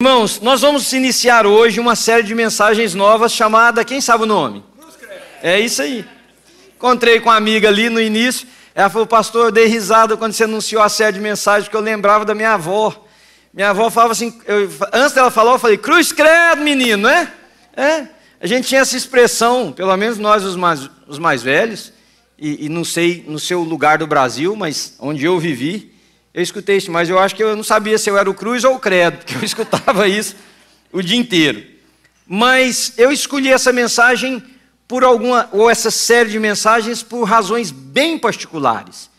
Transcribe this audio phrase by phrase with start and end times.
[0.00, 4.62] Irmãos, nós vamos iniciar hoje uma série de mensagens novas chamada, quem sabe o nome?
[5.42, 6.06] É isso aí.
[6.76, 10.44] Encontrei com uma amiga ali no início, ela falou, pastor, eu dei risada quando você
[10.44, 13.08] anunciou a série de mensagens, porque eu lembrava da minha avó.
[13.52, 17.32] Minha avó falava assim, eu, antes dela falar, eu falei, cruz credo, menino, né?
[17.76, 18.06] É,
[18.40, 21.92] a gente tinha essa expressão, pelo menos nós os mais, os mais velhos,
[22.38, 25.92] e, e não sei no seu lugar do Brasil, mas onde eu vivi,
[26.32, 28.64] eu escutei isso, mas eu acho que eu não sabia se eu era o cruz
[28.64, 30.36] ou o credo, porque eu escutava isso
[30.92, 31.64] o dia inteiro.
[32.26, 34.42] Mas eu escolhi essa mensagem
[34.86, 39.10] por alguma, ou essa série de mensagens por razões bem particulares.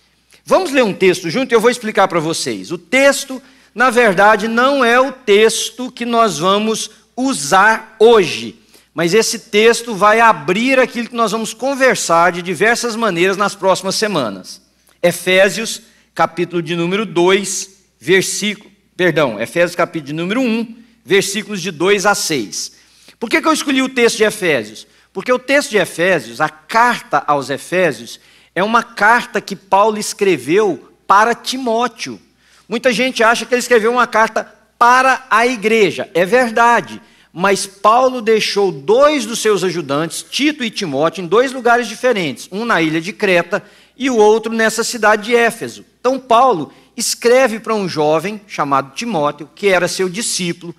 [0.43, 2.71] Vamos ler um texto junto e eu vou explicar para vocês.
[2.71, 3.41] O texto,
[3.73, 8.59] na verdade, não é o texto que nós vamos usar hoje,
[8.93, 13.95] mas esse texto vai abrir aquilo que nós vamos conversar de diversas maneiras nas próximas
[13.95, 14.61] semanas.
[15.03, 15.81] Efésios
[16.19, 22.13] capítulo de número 2, versículo, perdão, Efésios capítulo de número 1, versículos de 2 a
[22.13, 22.73] 6.
[23.17, 24.85] Por que, que eu escolhi o texto de Efésios?
[25.13, 28.19] Porque o texto de Efésios, a carta aos Efésios,
[28.53, 32.19] é uma carta que Paulo escreveu para Timóteo.
[32.67, 34.43] Muita gente acha que ele escreveu uma carta
[34.77, 36.09] para a igreja.
[36.13, 37.01] É verdade.
[37.31, 42.65] Mas Paulo deixou dois dos seus ajudantes, Tito e Timóteo, em dois lugares diferentes, um
[42.65, 43.63] na ilha de Creta
[43.95, 45.85] e o outro nessa cidade de Éfeso.
[45.99, 50.75] Então, Paulo escreve para um jovem chamado Timóteo, que era seu discípulo,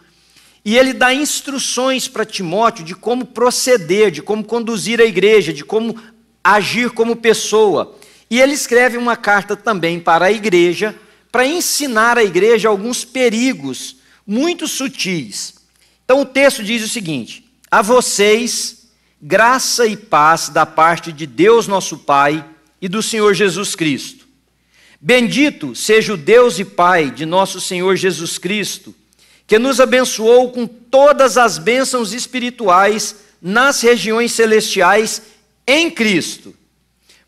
[0.64, 5.64] e ele dá instruções para Timóteo de como proceder, de como conduzir a igreja, de
[5.64, 5.96] como
[6.44, 7.96] agir como pessoa.
[8.30, 10.94] E ele escreve uma carta também para a igreja,
[11.32, 13.96] para ensinar a igreja alguns perigos
[14.26, 15.54] muito sutis.
[16.04, 18.88] Então o texto diz o seguinte: A vocês,
[19.20, 22.44] graça e paz da parte de Deus nosso Pai
[22.80, 24.19] e do Senhor Jesus Cristo.
[25.00, 28.94] Bendito seja o Deus e Pai de nosso Senhor Jesus Cristo,
[29.46, 35.22] que nos abençoou com todas as bênçãos espirituais nas regiões celestiais
[35.66, 36.54] em Cristo.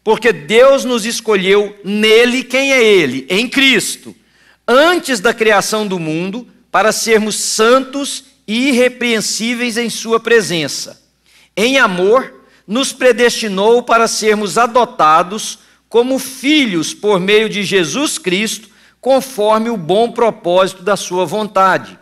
[0.05, 3.27] Porque Deus nos escolheu nele, quem é Ele?
[3.31, 4.15] Em Cristo,
[4.69, 11.01] antes da criação do mundo, para sermos santos e irrepreensíveis em Sua presença.
[11.57, 15.61] Em amor, nos predestinou para sermos adotados
[15.93, 21.99] como filhos por meio de Jesus Cristo, conforme o bom propósito da Sua vontade,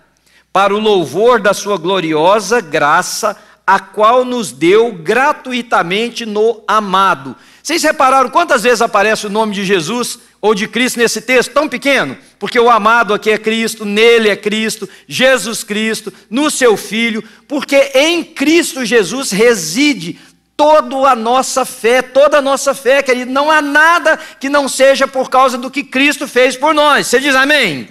[0.53, 3.37] para o louvor da Sua gloriosa graça,
[3.67, 7.35] a qual nos deu gratuitamente no amado.
[7.61, 11.69] Vocês repararam quantas vezes aparece o nome de Jesus ou de Cristo nesse texto tão
[11.69, 12.17] pequeno?
[12.39, 17.91] Porque o amado aqui é Cristo, nele é Cristo, Jesus Cristo, no seu Filho, porque
[17.95, 20.17] em Cristo Jesus reside
[20.61, 23.33] toda a nossa fé, toda a nossa fé, querido.
[23.33, 27.07] Não há nada que não seja por causa do que Cristo fez por nós.
[27.07, 27.89] Você diz amém?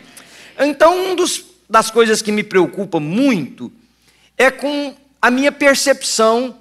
[0.55, 1.15] Então, uma
[1.67, 3.71] das coisas que me preocupa muito
[4.37, 6.59] é com a minha percepção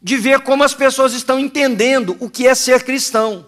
[0.00, 3.44] de ver como as pessoas estão entendendo o que é ser cristão.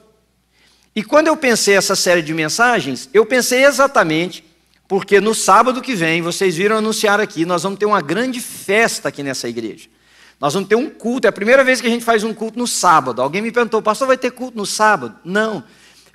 [0.97, 4.44] E quando eu pensei essa série de mensagens, eu pensei exatamente
[4.88, 9.10] porque no sábado que vem, vocês viram anunciar aqui, nós vamos ter uma grande festa
[9.10, 9.88] aqui nessa igreja.
[10.40, 12.58] Nós vamos ter um culto, é a primeira vez que a gente faz um culto
[12.58, 13.20] no sábado.
[13.20, 15.14] Alguém me perguntou, pastor, vai ter culto no sábado?
[15.22, 15.62] Não.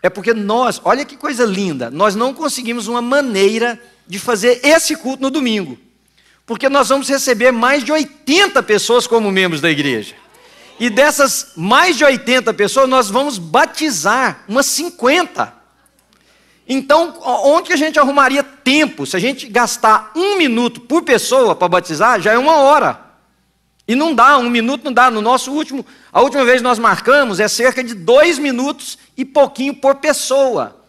[0.01, 4.95] É porque nós, olha que coisa linda, nós não conseguimos uma maneira de fazer esse
[4.95, 5.77] culto no domingo.
[6.43, 10.15] Porque nós vamos receber mais de 80 pessoas como membros da igreja.
[10.79, 15.53] E dessas mais de 80 pessoas, nós vamos batizar umas 50.
[16.67, 19.05] Então, onde a gente arrumaria tempo?
[19.05, 23.04] Se a gente gastar um minuto por pessoa para batizar, já é uma hora.
[23.87, 25.11] E não dá, um minuto não dá.
[25.11, 29.75] No nosso último, a última vez nós marcamos é cerca de dois minutos e pouquinho
[29.75, 30.81] por pessoa.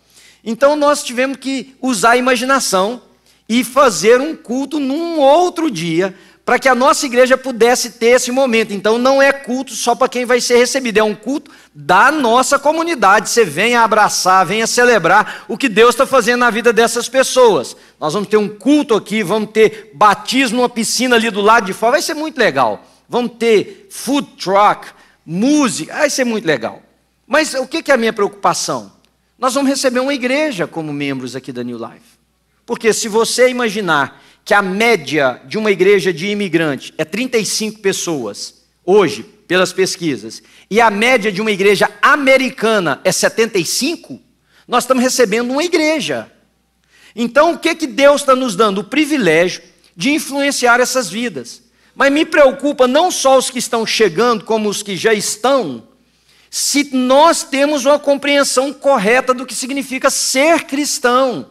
[0.44, 3.02] Então nós tivemos que usar a imaginação
[3.48, 6.14] e fazer um culto num outro dia
[6.46, 8.72] para que a nossa igreja pudesse ter esse momento.
[8.72, 12.56] Então não é culto só para quem vai ser recebido, é um culto da nossa
[12.56, 13.28] comunidade.
[13.28, 17.76] Você venha abraçar, venha celebrar o que Deus está fazendo na vida dessas pessoas.
[17.98, 21.72] Nós vamos ter um culto aqui, vamos ter batismo numa piscina ali do lado de
[21.72, 22.86] fora, vai ser muito legal.
[23.08, 24.86] Vamos ter food truck,
[25.26, 26.80] música, vai ser muito legal.
[27.26, 28.92] Mas o que é a minha preocupação?
[29.36, 32.16] Nós vamos receber uma igreja como membros aqui da New Life.
[32.64, 38.62] Porque se você imaginar que a média de uma igreja de imigrante é 35 pessoas,
[38.84, 40.40] hoje, pelas pesquisas,
[40.70, 44.20] e a média de uma igreja americana é 75,
[44.68, 46.30] nós estamos recebendo uma igreja.
[47.16, 48.82] Então, o que, que Deus está nos dando?
[48.82, 49.62] O privilégio
[49.96, 51.62] de influenciar essas vidas.
[51.92, 55.88] Mas me preocupa não só os que estão chegando, como os que já estão,
[56.48, 61.50] se nós temos uma compreensão correta do que significa ser cristão.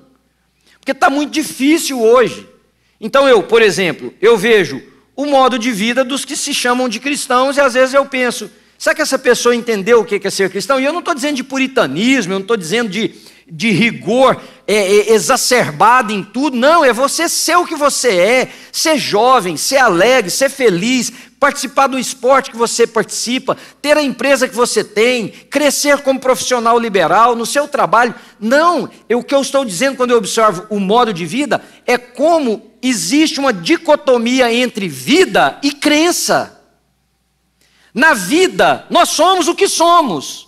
[0.79, 2.54] Porque está muito difícil hoje
[2.99, 4.81] Então eu, por exemplo, eu vejo
[5.15, 8.49] o modo de vida dos que se chamam de cristãos e às vezes eu penso,
[8.77, 10.79] será que essa pessoa entendeu o que é ser cristão?
[10.79, 13.15] E eu não estou dizendo de puritanismo, eu não estou dizendo de,
[13.47, 18.49] de rigor é, é, exacerbado em tudo, não, é você ser o que você é,
[18.71, 21.11] ser jovem, ser alegre, ser feliz,
[21.45, 26.79] participar do esporte que você participa, ter a empresa que você tem, crescer como profissional
[26.79, 28.15] liberal no seu trabalho.
[28.39, 32.71] Não, o que eu estou dizendo quando eu observo o modo de vida é como
[32.81, 36.59] existe uma dicotomia entre vida e crença.
[37.93, 40.47] Na vida, nós somos o que somos.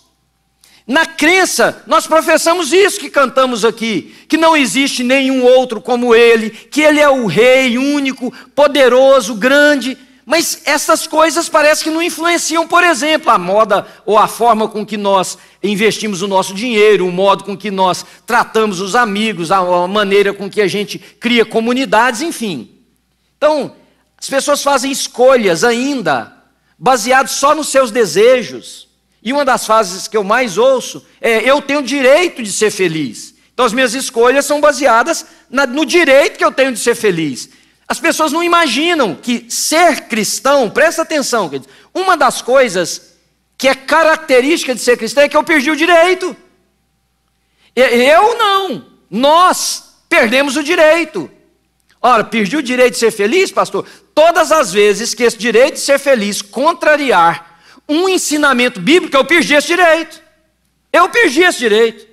[0.84, 6.50] Na crença, nós professamos isso que cantamos aqui: que não existe nenhum outro como Ele,
[6.50, 9.96] que Ele é o Rei único, poderoso, grande.
[10.28, 14.84] Mas essas coisas parece que não influenciam, por exemplo, a moda ou a forma com
[14.84, 19.88] que nós investimos o nosso dinheiro, o modo com que nós tratamos os amigos, a
[19.88, 22.70] maneira com que a gente cria comunidades, enfim.
[23.38, 23.74] Então,
[24.18, 26.30] as pessoas fazem escolhas ainda,
[26.78, 28.86] baseadas só nos seus desejos.
[29.22, 33.34] E uma das frases que eu mais ouço é: eu tenho direito de ser feliz.
[33.54, 37.48] Então, as minhas escolhas são baseadas no direito que eu tenho de ser feliz.
[37.88, 41.50] As pessoas não imaginam que ser cristão, presta atenção,
[41.94, 43.16] uma das coisas
[43.56, 46.36] que é característica de ser cristão é que eu perdi o direito.
[47.74, 51.30] Eu não, nós perdemos o direito.
[52.00, 53.86] Ora, perdi o direito de ser feliz, pastor?
[54.14, 57.58] Todas as vezes que esse direito de ser feliz contrariar
[57.88, 60.20] um ensinamento bíblico, eu perdi esse direito.
[60.92, 62.06] Eu perdi esse direito.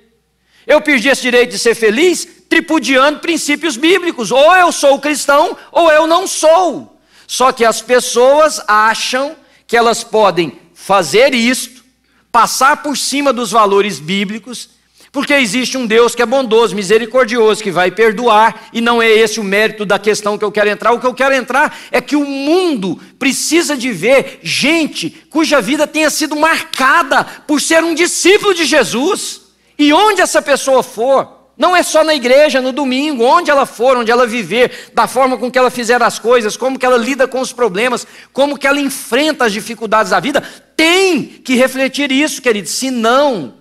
[0.66, 4.30] Eu perdi esse direito de ser feliz tripudiando princípios bíblicos.
[4.30, 6.98] Ou eu sou cristão, ou eu não sou.
[7.26, 11.84] Só que as pessoas acham que elas podem fazer isto,
[12.30, 14.70] passar por cima dos valores bíblicos,
[15.10, 19.40] porque existe um Deus que é bondoso, misericordioso, que vai perdoar, e não é esse
[19.40, 20.92] o mérito da questão que eu quero entrar.
[20.92, 25.86] O que eu quero entrar é que o mundo precisa de ver gente cuja vida
[25.86, 29.40] tenha sido marcada por ser um discípulo de Jesus.
[29.78, 33.96] E onde essa pessoa for, não é só na igreja, no domingo, onde ela for,
[33.96, 37.26] onde ela viver, da forma com que ela fizer as coisas, como que ela lida
[37.26, 40.42] com os problemas, como que ela enfrenta as dificuldades da vida,
[40.76, 42.68] tem que refletir isso, querido.
[42.68, 43.54] Se não,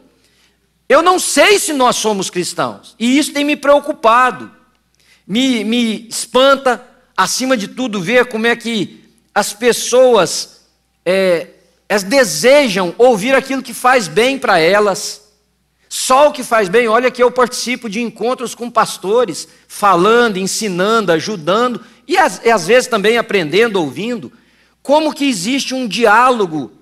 [0.89, 2.95] eu não sei se nós somos cristãos.
[3.00, 4.51] E isso tem me preocupado.
[5.25, 10.65] Me, me espanta, acima de tudo, ver como é que as pessoas
[11.06, 11.47] é,
[11.88, 15.25] elas desejam ouvir aquilo que faz bem para elas
[15.97, 21.09] só o que faz bem, olha que eu participo de encontros com pastores, falando, ensinando,
[21.13, 24.30] ajudando, e às, vezes também aprendendo, ouvindo,
[24.83, 26.74] como que existe um diálogo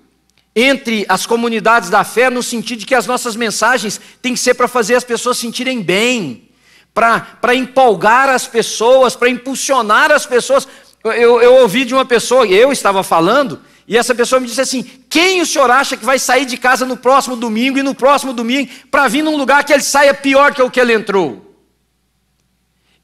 [0.52, 4.54] entre as comunidades da fé, no sentido de que as nossas mensagens têm que ser
[4.54, 6.48] para fazer as pessoas sentirem bem,
[6.92, 10.66] para empolgar as pessoas, para impulsionar as pessoas.
[11.04, 14.82] Eu, eu ouvi de uma pessoa, eu estava falando, e essa pessoa me disse assim:
[15.08, 18.32] quem o senhor acha que vai sair de casa no próximo domingo e no próximo
[18.32, 21.54] domingo para vir num lugar que ele saia pior que o que ele entrou?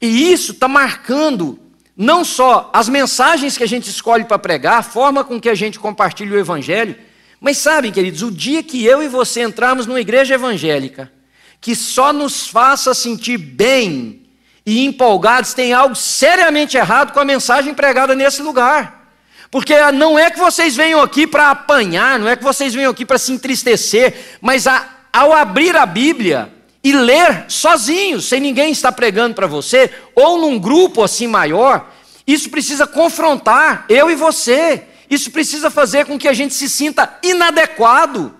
[0.01, 1.59] E isso está marcando
[1.95, 5.53] não só as mensagens que a gente escolhe para pregar, a forma com que a
[5.53, 6.95] gente compartilha o Evangelho,
[7.39, 11.11] mas sabem, queridos, o dia que eu e você entrarmos numa igreja evangélica
[11.59, 14.23] que só nos faça sentir bem
[14.65, 19.00] e empolgados, tem algo seriamente errado com a mensagem pregada nesse lugar.
[19.51, 23.05] Porque não é que vocês venham aqui para apanhar, não é que vocês venham aqui
[23.05, 28.93] para se entristecer, mas a, ao abrir a Bíblia e ler sozinhos, sem ninguém estar
[28.93, 31.91] pregando para você, ou num grupo assim maior,
[32.25, 34.83] isso precisa confrontar eu e você.
[35.09, 38.33] Isso precisa fazer com que a gente se sinta inadequado.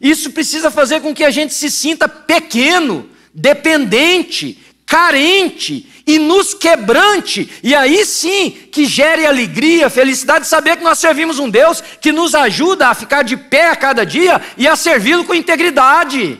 [0.00, 7.50] Isso precisa fazer com que a gente se sinta pequeno, dependente, carente e nos quebrante,
[7.62, 12.34] e aí sim que gere alegria, felicidade, saber que nós servimos um Deus que nos
[12.34, 16.38] ajuda a ficar de pé a cada dia e a servi-lo com integridade.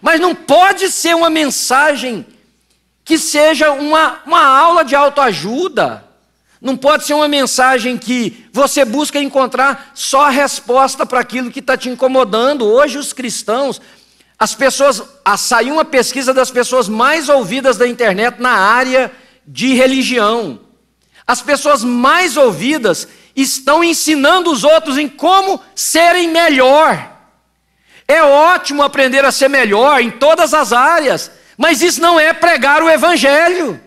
[0.00, 2.24] Mas não pode ser uma mensagem
[3.04, 6.04] que seja uma, uma aula de autoajuda.
[6.60, 11.58] Não pode ser uma mensagem que você busca encontrar só a resposta para aquilo que
[11.58, 12.64] está te incomodando.
[12.64, 13.80] Hoje, os cristãos
[14.42, 15.00] as pessoas,
[15.38, 19.12] saiu uma pesquisa das pessoas mais ouvidas da internet na área
[19.46, 20.58] de religião.
[21.24, 23.06] As pessoas mais ouvidas
[23.36, 27.20] estão ensinando os outros em como serem melhor.
[28.08, 32.82] É ótimo aprender a ser melhor em todas as áreas, mas isso não é pregar
[32.82, 33.80] o Evangelho.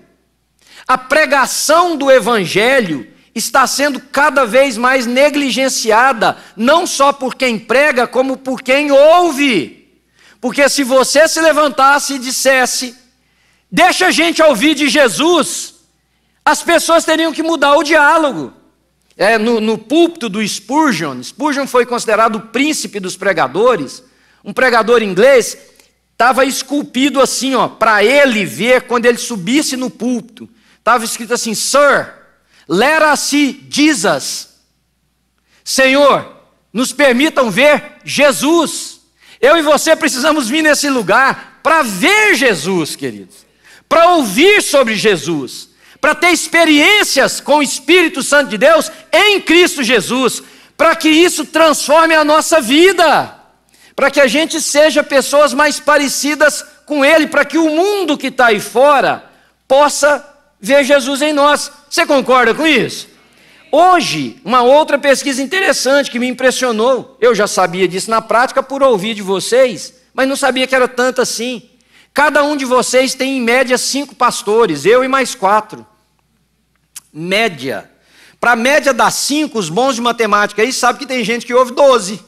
[0.88, 8.08] A pregação do Evangelho está sendo cada vez mais negligenciada, não só por quem prega,
[8.08, 9.85] como por quem ouve.
[10.39, 12.96] Porque se você se levantasse e dissesse,
[13.72, 15.74] deixa a gente ouvir de Jesus,
[16.44, 18.54] As pessoas teriam que mudar o diálogo.
[19.18, 24.04] É, no, no púlpito do Spurgeon, Spurgeon foi considerado o príncipe dos pregadores,
[24.44, 25.58] um pregador inglês,
[26.12, 30.48] estava esculpido assim, ó, para ele ver quando ele subisse no púlpito.
[30.77, 32.13] Estava escrito assim: Sir,
[32.70, 33.32] let us
[33.70, 34.50] Jesus.
[35.63, 36.32] Senhor,
[36.72, 38.95] nos permitam ver Jesus.
[39.42, 43.46] Eu e você precisamos vir nesse lugar para ver Jesus, queridos,
[43.88, 49.84] para ouvir sobre Jesus, para ter experiências com o Espírito Santo de Deus em Cristo
[49.84, 50.44] Jesus,
[50.77, 53.36] para que isso transforme a nossa vida,
[53.96, 58.27] para que a gente seja pessoas mais parecidas com Ele, para que o mundo que
[58.27, 59.24] está aí fora
[59.68, 60.24] possa
[60.60, 61.72] ver Jesus em nós.
[61.89, 63.14] Você concorda com isso?
[63.77, 68.82] Hoje, uma outra pesquisa interessante que me impressionou, eu já sabia disso na prática por
[68.82, 71.62] ouvir de vocês, mas não sabia que era tanto assim.
[72.13, 75.86] Cada um de vocês tem em média cinco pastores, eu e mais quatro.
[77.12, 77.91] Média.
[78.39, 81.53] Para a média das cinco, os bons de matemática aí sabem que tem gente que
[81.53, 82.24] ouve doze.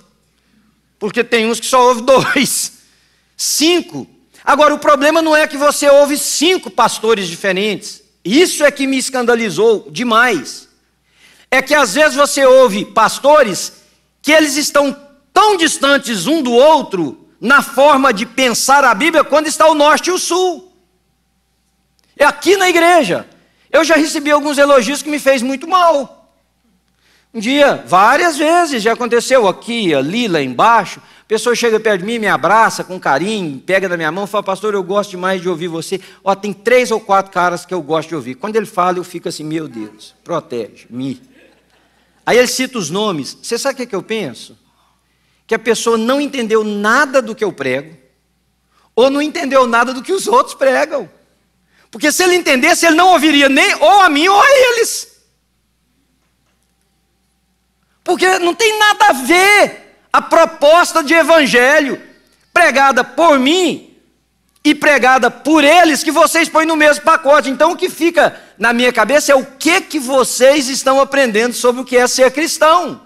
[1.00, 2.02] Porque tem uns que só ouve
[2.36, 2.74] dois.
[3.38, 4.06] Cinco.
[4.44, 8.04] Agora, o problema não é que você ouve cinco pastores diferentes.
[8.22, 10.67] Isso é que me escandalizou demais.
[11.50, 13.74] É que às vezes você ouve pastores
[14.22, 14.96] que eles estão
[15.34, 20.08] tão distantes um do outro na forma de pensar a Bíblia quando está o norte
[20.08, 20.72] e o sul.
[22.18, 23.28] É aqui na igreja.
[23.72, 26.32] Eu já recebi alguns elogios que me fez muito mal.
[27.34, 31.00] Um dia, várias vezes já aconteceu aqui, ali, lá embaixo.
[31.22, 34.28] A pessoa chega perto de mim, me abraça com carinho, pega na minha mão e
[34.28, 36.02] fala, pastor, eu gosto demais de ouvir você.
[36.24, 38.36] Ó, tem três ou quatro caras que eu gosto de ouvir.
[38.36, 41.22] Quando ele fala, eu fico assim, meu Deus, protege-me.
[42.28, 43.38] Aí ele cita os nomes.
[43.42, 44.60] Você sabe o que, é que eu penso?
[45.48, 47.98] Que a pessoa não entendeu nada do que eu prego,
[48.94, 51.10] ou não entendeu nada do que os outros pregam.
[51.90, 55.22] Porque se ele entendesse, ele não ouviria nem ou a mim ou a eles.
[58.04, 62.02] Porque não tem nada a ver a proposta de evangelho
[62.52, 63.97] pregada por mim
[64.70, 67.50] e pregada por eles que vocês põem no mesmo pacote.
[67.50, 71.82] Então o que fica na minha cabeça é o que que vocês estão aprendendo sobre
[71.82, 73.02] o que é ser cristão.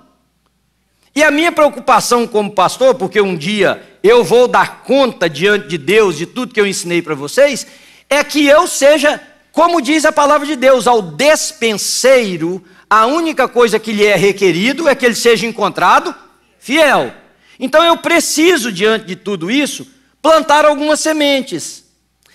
[1.16, 5.78] E a minha preocupação como pastor, porque um dia eu vou dar conta diante de
[5.78, 7.68] Deus de tudo que eu ensinei para vocês,
[8.10, 13.78] é que eu seja, como diz a palavra de Deus, ao despenseiro, a única coisa
[13.78, 16.16] que lhe é requerido é que ele seja encontrado
[16.58, 17.14] fiel.
[17.60, 19.86] Então eu preciso, diante de tudo isso,
[20.22, 21.86] plantar algumas sementes.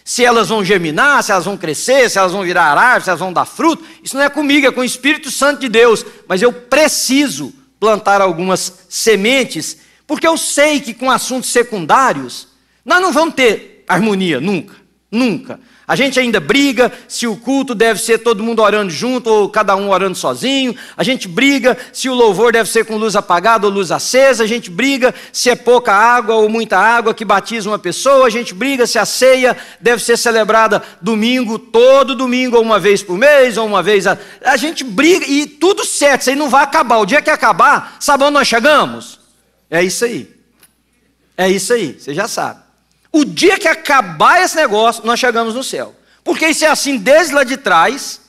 [0.05, 3.21] Se elas vão germinar, se elas vão crescer, se elas vão virar árvore, se elas
[3.21, 6.05] vão dar fruto, isso não é comigo, é com o Espírito Santo de Deus.
[6.29, 12.49] Mas eu preciso plantar algumas sementes, porque eu sei que com assuntos secundários,
[12.85, 14.75] nós não vamos ter harmonia, nunca,
[15.11, 15.61] nunca.
[15.89, 19.77] A gente ainda briga se o culto deve ser todo mundo orando junto ou cada
[19.77, 20.75] um orando sozinho.
[20.97, 24.43] A gente briga se o louvor deve ser com luz apagada ou luz acesa.
[24.43, 28.27] A gente briga se é pouca água ou muita água que batiza uma pessoa.
[28.27, 33.01] A gente briga se a ceia deve ser celebrada domingo, todo domingo, ou uma vez
[33.01, 34.09] por mês, ou uma vez.
[34.09, 36.23] A, a gente briga e tudo certo.
[36.23, 36.99] Isso aí não vai acabar.
[36.99, 39.21] O dia que acabar, sabe onde nós chegamos?
[39.71, 40.35] É isso aí.
[41.37, 41.97] É isso aí.
[41.97, 42.66] Você já sabe.
[43.13, 45.95] O dia que acabar esse negócio, nós chegamos no céu.
[46.23, 48.21] Porque isso é assim desde lá de trás,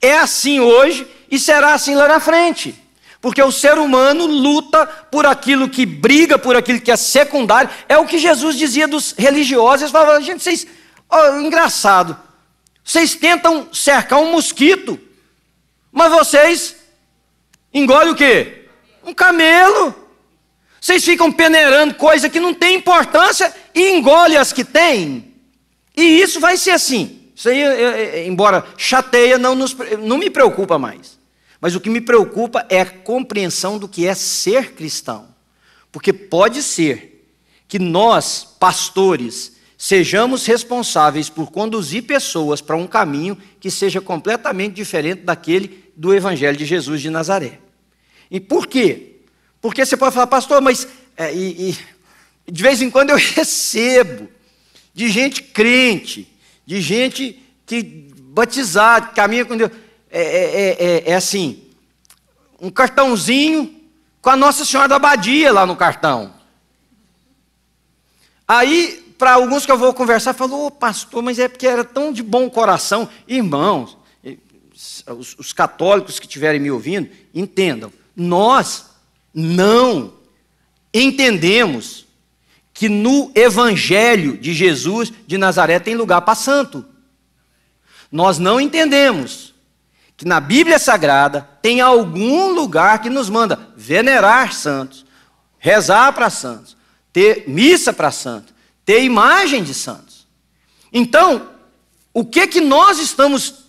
[0.00, 2.74] é assim hoje e será assim lá na frente.
[3.20, 7.68] Porque o ser humano luta por aquilo que briga, por aquilo que é secundário.
[7.88, 9.82] É o que Jesus dizia dos religiosos.
[9.82, 10.66] Eles falavam, gente, vocês.
[11.10, 12.16] Oh, engraçado.
[12.84, 14.98] Vocês tentam cercar um mosquito,
[15.92, 16.76] mas vocês
[17.74, 18.68] engolem o quê?
[19.04, 19.94] Um camelo.
[20.80, 25.34] Vocês ficam peneirando coisa que não tem importância e engole as que tem.
[25.96, 27.18] E isso vai ser assim.
[27.34, 31.18] Isso aí, embora chateia, não, nos, não me preocupa mais.
[31.60, 35.28] Mas o que me preocupa é a compreensão do que é ser cristão.
[35.90, 37.26] Porque pode ser
[37.66, 45.22] que nós, pastores, sejamos responsáveis por conduzir pessoas para um caminho que seja completamente diferente
[45.22, 47.58] daquele do Evangelho de Jesus de Nazaré.
[48.30, 49.17] E por quê?
[49.60, 50.86] Porque você pode falar, pastor, mas
[51.16, 51.70] é, e,
[52.46, 54.28] e, de vez em quando eu recebo
[54.94, 56.32] de gente crente,
[56.64, 59.70] de gente que batizada, que caminha com Deus.
[60.10, 61.64] É, é, é, é, assim,
[62.60, 63.78] um cartãozinho
[64.22, 66.32] com a Nossa Senhora da Abadia lá no cartão.
[68.46, 72.12] Aí, para alguns que eu vou conversar, falou, oh, pastor, mas é porque era tão
[72.12, 73.08] de bom coração.
[73.26, 73.98] Irmãos,
[75.06, 78.87] os, os católicos que estiverem me ouvindo, entendam, nós
[79.40, 80.14] não
[80.92, 82.04] entendemos
[82.74, 86.84] que no Evangelho de Jesus de Nazaré tem lugar para santo.
[88.10, 89.54] Nós não entendemos
[90.16, 95.06] que na Bíblia Sagrada tem algum lugar que nos manda venerar santos,
[95.56, 96.76] rezar para santos,
[97.12, 98.52] ter missa para santos,
[98.84, 100.26] ter imagem de santos.
[100.92, 101.48] Então,
[102.12, 103.66] o que que nós estamos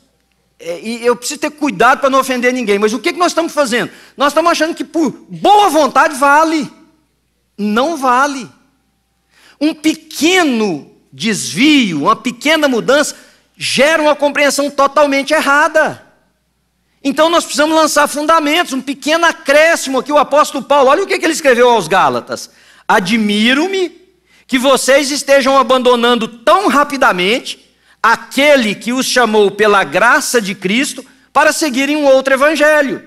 [0.59, 3.53] e eu preciso ter cuidado para não ofender ninguém, mas o que, que nós estamos
[3.53, 3.91] fazendo?
[4.17, 6.69] Nós estamos achando que por boa vontade vale.
[7.57, 8.49] Não vale.
[9.59, 13.15] Um pequeno desvio, uma pequena mudança,
[13.57, 16.05] gera uma compreensão totalmente errada.
[17.01, 20.11] Então nós precisamos lançar fundamentos, um pequeno acréscimo aqui.
[20.11, 22.49] O apóstolo Paulo, olha o que, que ele escreveu aos Gálatas:
[22.85, 23.97] Admiro-me
[24.45, 27.68] que vocês estejam abandonando tão rapidamente
[28.01, 33.03] aquele que os chamou pela graça de Cristo para seguirem um outro evangelho,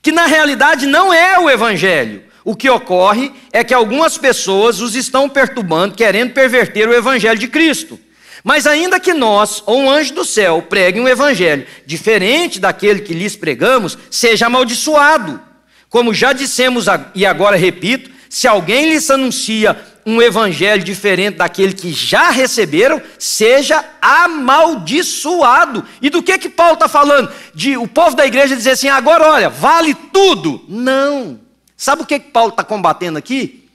[0.00, 2.24] que na realidade não é o evangelho.
[2.44, 7.46] O que ocorre é que algumas pessoas os estão perturbando, querendo perverter o evangelho de
[7.46, 8.00] Cristo.
[8.42, 13.14] Mas ainda que nós, ou um anjo do céu, pregue um evangelho diferente daquele que
[13.14, 15.40] lhes pregamos, seja amaldiçoado.
[15.88, 21.92] Como já dissemos e agora repito, se alguém lhes anuncia um evangelho diferente daquele que
[21.92, 25.84] já receberam, seja amaldiçoado.
[26.00, 27.30] E do que que Paulo está falando?
[27.54, 30.64] De o povo da igreja dizer assim, agora olha, vale tudo.
[30.66, 31.38] Não.
[31.76, 33.68] Sabe o que que Paulo está combatendo aqui?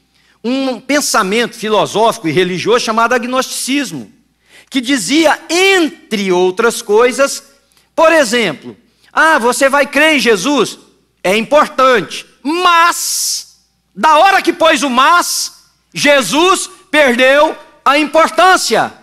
[0.43, 4.11] Um pensamento filosófico e religioso chamado agnosticismo,
[4.71, 7.43] que dizia, entre outras coisas,
[7.95, 8.75] por exemplo,
[9.13, 10.79] ah, você vai crer em Jesus?
[11.23, 13.46] É importante, mas,
[13.97, 18.93] da hora que pôs o mas, Jesus perdeu a importância.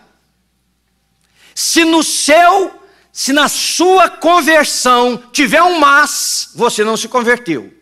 [1.53, 2.81] Se no seu,
[3.13, 7.75] se na sua conversão tiver um mas, você não se converteu.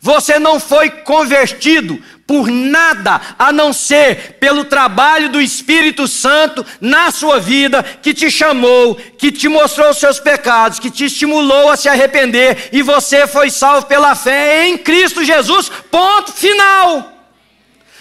[0.00, 7.10] Você não foi convertido por nada a não ser pelo trabalho do Espírito Santo na
[7.10, 11.76] sua vida, que te chamou, que te mostrou os seus pecados, que te estimulou a
[11.76, 15.70] se arrepender e você foi salvo pela fé em Cristo Jesus.
[15.90, 17.14] Ponto final.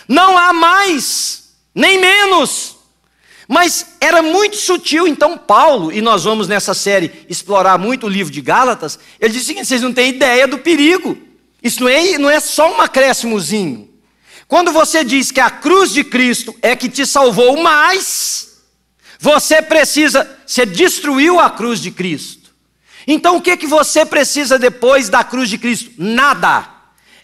[0.10, 2.76] Não há mais, nem menos.
[3.48, 8.34] Mas era muito sutil, então Paulo, e nós vamos nessa série explorar muito o livro
[8.34, 11.18] de Gálatas, ele diz o seguinte: vocês não têm ideia do perigo.
[11.64, 13.97] Isso não é, não é só um acréscimozinho.
[14.48, 18.62] Quando você diz que a cruz de Cristo é que te salvou mais,
[19.20, 22.50] você precisa, você destruiu a cruz de Cristo.
[23.06, 25.92] Então o que, que você precisa depois da cruz de Cristo?
[25.98, 26.66] Nada.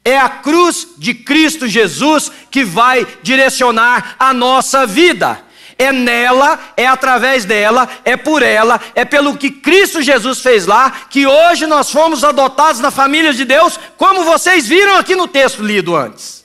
[0.03, 5.41] É a cruz de Cristo Jesus que vai direcionar a nossa vida.
[5.77, 10.91] É nela, é através dela, é por ela, é pelo que Cristo Jesus fez lá,
[11.09, 15.63] que hoje nós fomos adotados na família de Deus, como vocês viram aqui no texto
[15.63, 16.42] lido antes.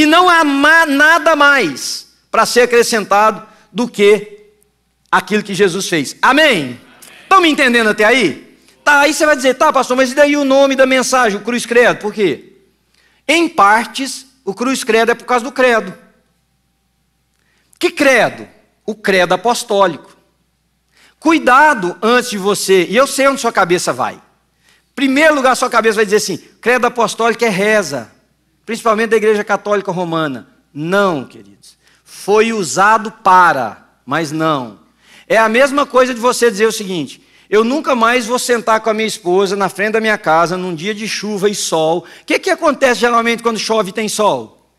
[0.00, 0.42] E não há
[0.86, 4.46] nada mais para ser acrescentado do que
[5.12, 6.16] aquilo que Jesus fez.
[6.22, 6.80] Amém?
[7.22, 8.58] Estão me entendendo até aí?
[8.82, 11.44] Tá, aí você vai dizer, tá, pastor, mas e daí o nome da mensagem, o
[11.44, 11.98] cruz credo?
[11.98, 12.54] Por quê?
[13.28, 15.92] Em partes, o cruz credo é por causa do credo.
[17.78, 18.48] Que credo?
[18.86, 20.16] O credo apostólico.
[21.18, 24.18] Cuidado antes de você, e eu sei onde sua cabeça vai.
[24.94, 28.10] Primeiro lugar, sua cabeça vai dizer assim: credo apostólico é reza,
[28.70, 30.46] principalmente da Igreja Católica Romana.
[30.72, 31.76] Não, queridos.
[32.04, 34.78] Foi usado para, mas não.
[35.26, 38.88] É a mesma coisa de você dizer o seguinte: eu nunca mais vou sentar com
[38.88, 42.06] a minha esposa na frente da minha casa num dia de chuva e sol.
[42.22, 44.72] O que, que acontece geralmente quando chove e tem sol?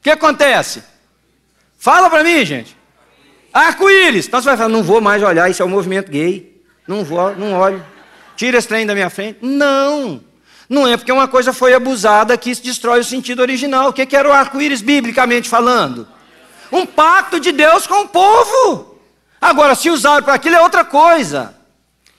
[0.00, 0.82] O que acontece?
[1.78, 2.76] Fala para mim, gente.
[3.52, 4.26] Arco-íris.
[4.26, 6.64] Então você vai falar, não vou mais olhar, isso é um movimento gay.
[6.84, 7.86] Não vou, não olho.
[8.34, 9.38] Tira esse trem da minha frente.
[9.40, 10.26] Não.
[10.68, 13.88] Não é porque uma coisa foi abusada que isso destrói o sentido original.
[13.88, 16.06] O que, era o arco-íris, biblicamente falando?
[16.70, 18.98] Um pacto de Deus com o povo.
[19.40, 21.54] Agora, se usaram para aquilo é outra coisa.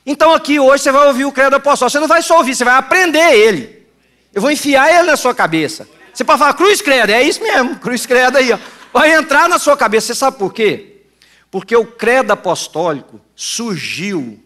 [0.05, 1.91] Então aqui hoje você vai ouvir o credo apostólico.
[1.91, 3.85] Você não vai só ouvir, você vai aprender ele.
[4.33, 5.87] Eu vou enfiar ele na sua cabeça.
[6.11, 8.57] Você pode falar cruz credo, é isso mesmo, cruz credo aí, ó.
[8.91, 10.07] Vai entrar na sua cabeça.
[10.07, 11.03] Você sabe por quê?
[11.51, 14.39] Porque o credo apostólico surgiu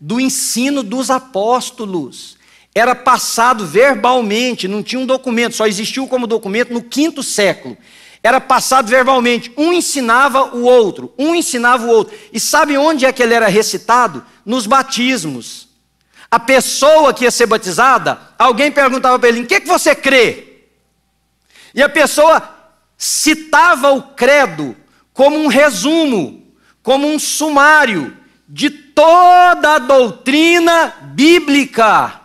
[0.00, 2.36] do ensino dos apóstolos.
[2.74, 7.76] Era passado verbalmente, não tinha um documento, só existiu como documento no quinto século
[8.24, 9.52] era passado verbalmente.
[9.54, 12.16] Um ensinava o outro, um ensinava o outro.
[12.32, 14.24] E sabe onde é que ele era recitado?
[14.46, 15.68] Nos batismos.
[16.30, 20.62] A pessoa que ia ser batizada, alguém perguntava para ele: em que, que você crê?
[21.74, 22.42] E a pessoa
[22.96, 24.74] citava o credo
[25.12, 26.50] como um resumo,
[26.82, 28.16] como um sumário
[28.48, 32.22] de toda a doutrina bíblica.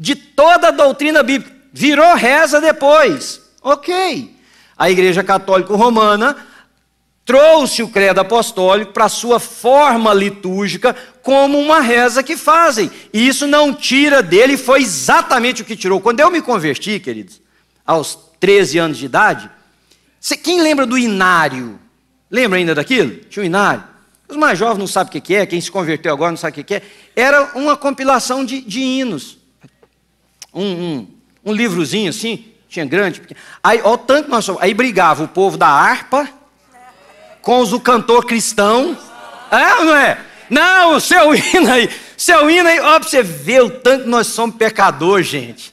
[0.00, 1.54] De toda a doutrina bíblica.
[1.72, 3.40] Virou reza depois.
[3.62, 4.40] Ok
[4.80, 6.34] a Igreja Católica Romana
[7.26, 12.90] trouxe o credo apostólico para a sua forma litúrgica como uma reza que fazem.
[13.12, 16.00] E isso não tira dele, foi exatamente o que tirou.
[16.00, 17.42] Quando eu me converti, queridos,
[17.84, 19.50] aos 13 anos de idade,
[20.42, 21.78] quem lembra do inário?
[22.30, 23.16] Lembra ainda daquilo?
[23.28, 23.84] Tinha o inário.
[24.30, 26.64] Os mais jovens não sabem o que é, quem se converteu agora não sabe o
[26.64, 26.82] que é.
[27.14, 29.36] Era uma compilação de, de hinos.
[30.52, 31.08] Um, um,
[31.46, 33.40] um livrozinho assim, tinha grande, pequeno.
[33.62, 34.48] Aí, ó, tanto nós.
[34.60, 36.28] Aí brigava o povo da harpa
[37.42, 38.96] com os do cantor cristão.
[39.50, 40.18] É não é?
[40.48, 44.26] Não, o seu hino aí, seu hino aí, ó, pra você ver o tanto nós
[44.26, 45.72] somos pecadores, gente.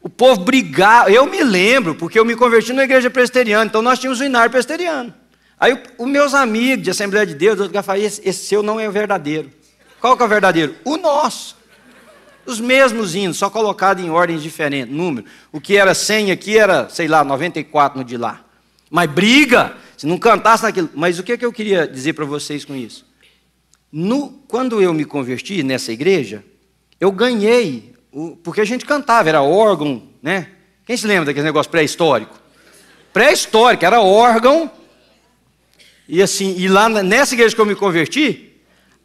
[0.00, 3.98] O povo brigava, eu me lembro, porque eu me converti na igreja presbiteriana, então nós
[3.98, 5.14] tínhamos o inário presbiteriano.
[5.58, 8.88] Aí os meus amigos de Assembleia de Deus, eu falei, esse, esse seu não é
[8.88, 9.48] o verdadeiro.
[10.00, 10.74] Qual que é o verdadeiro?
[10.84, 11.56] O nosso.
[12.44, 15.26] Os mesmos hinos, só colocado em ordens diferentes, número.
[15.52, 18.44] O que era 100 aqui era, sei lá, 94 no de lá.
[18.90, 20.90] Mas briga, se não cantasse naquilo.
[20.94, 23.06] Mas o que, é que eu queria dizer para vocês com isso?
[23.90, 26.44] No, quando eu me converti nessa igreja,
[26.98, 27.94] eu ganhei,
[28.42, 30.48] porque a gente cantava, era órgão, né?
[30.84, 32.40] Quem se lembra daquele negócio pré-histórico?
[33.12, 34.70] Pré-histórico, era órgão.
[36.08, 38.52] E assim, e lá nessa igreja que eu me converti,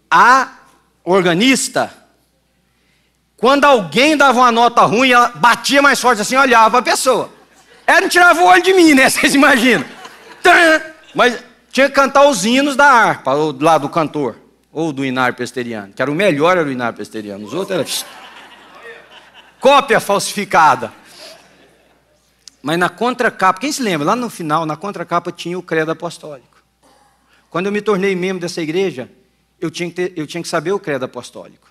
[0.10, 0.58] a
[1.04, 1.93] organista,
[3.38, 7.30] quando alguém dava uma nota ruim, ela batia mais forte assim, olhava a pessoa.
[7.86, 9.08] Ela não tirava o olho de mim, né?
[9.10, 9.86] Vocês imaginam?
[11.13, 14.38] Mas tinha que cantar os hinos da harpa, ou lá do cantor,
[14.71, 17.45] ou do inário presteriano, que era o melhor, era o inário presteriano.
[17.45, 17.86] Os outros eram
[19.62, 20.91] cópia falsificada.
[22.63, 24.08] Mas na contracapa, quem se lembra?
[24.08, 26.58] Lá no final, na contracapa tinha o credo apostólico.
[27.52, 29.10] Quando eu me tornei membro dessa igreja,
[29.62, 31.67] eu tinha que, ter, eu tinha que saber o credo apostólico.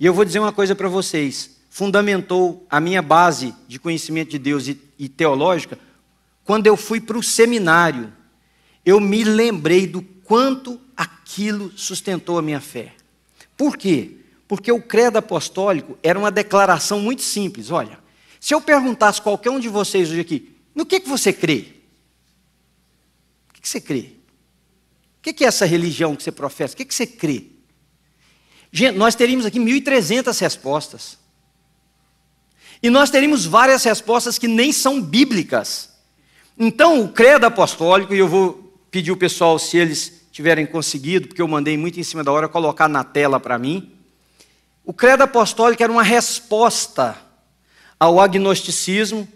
[0.00, 4.38] E eu vou dizer uma coisa para vocês: fundamentou a minha base de conhecimento de
[4.38, 5.78] Deus e, e teológica
[6.44, 8.12] quando eu fui para o seminário.
[8.84, 12.94] Eu me lembrei do quanto aquilo sustentou a minha fé.
[13.56, 14.16] Por quê?
[14.46, 17.70] Porque o credo apostólico era uma declaração muito simples.
[17.70, 17.98] Olha,
[18.40, 21.74] se eu perguntasse qualquer um de vocês hoje aqui, no que, que você crê?
[23.50, 24.12] O que, que você crê?
[25.18, 26.72] O que, que é essa religião que você professa?
[26.72, 27.57] O que, que você crê?
[28.70, 31.18] Gente, nós teríamos aqui 1.300 respostas.
[32.82, 35.90] E nós teríamos várias respostas que nem são bíblicas.
[36.56, 41.42] Então, o credo apostólico, e eu vou pedir o pessoal, se eles tiverem conseguido, porque
[41.42, 43.92] eu mandei muito em cima da hora, colocar na tela para mim.
[44.84, 47.16] O credo apostólico era uma resposta
[47.98, 49.26] ao agnosticismo,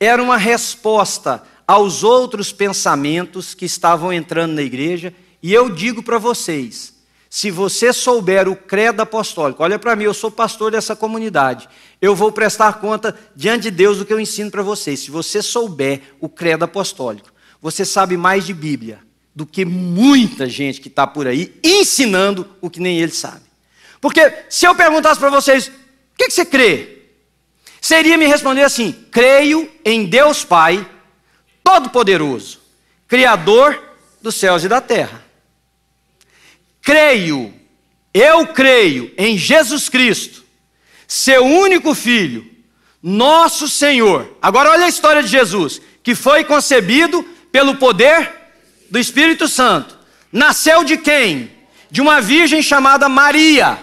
[0.00, 6.18] era uma resposta aos outros pensamentos que estavam entrando na igreja, e eu digo para
[6.18, 6.94] vocês,
[7.30, 11.68] se você souber o credo apostólico, olha para mim, eu sou pastor dessa comunidade.
[12.00, 15.00] Eu vou prestar conta diante de Deus do que eu ensino para vocês.
[15.00, 19.00] Se você souber o credo apostólico, você sabe mais de Bíblia
[19.34, 23.42] do que muita gente que está por aí ensinando o que nem ele sabe.
[24.00, 25.72] Porque se eu perguntasse para vocês, o
[26.16, 27.02] que, que você crê?
[27.80, 30.88] Seria me responder assim: creio em Deus Pai,
[31.62, 32.60] Todo-Poderoso,
[33.06, 33.80] Criador
[34.22, 35.27] dos céus e da terra
[36.88, 37.52] creio,
[38.14, 40.42] eu creio em Jesus Cristo,
[41.06, 42.50] seu único filho,
[43.02, 44.34] nosso Senhor.
[44.40, 47.22] Agora olha a história de Jesus, que foi concebido
[47.52, 48.32] pelo poder
[48.90, 49.98] do Espírito Santo.
[50.32, 51.50] Nasceu de quem?
[51.90, 53.78] De uma virgem chamada Maria.